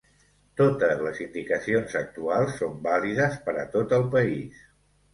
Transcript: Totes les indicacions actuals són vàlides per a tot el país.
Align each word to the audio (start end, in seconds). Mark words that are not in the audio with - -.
Totes 0.61 1.03
les 1.07 1.19
indicacions 1.25 1.95
actuals 2.01 2.57
són 2.65 2.83
vàlides 2.91 3.39
per 3.47 3.57
a 3.67 3.71
tot 3.79 3.99
el 4.03 4.11
país. 4.19 4.69